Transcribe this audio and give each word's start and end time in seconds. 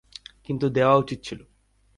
কিন্তু 0.45 0.65
দেয়া 0.69 0.93
উচিৎ 0.95 1.19
ছিল। 1.23 1.39